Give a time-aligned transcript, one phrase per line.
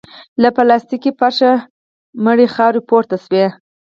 [0.41, 1.51] له پلاستيکي فرشه
[2.23, 3.45] مړې خاورې پورته شوې.